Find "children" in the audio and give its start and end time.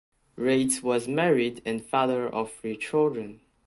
2.75-3.39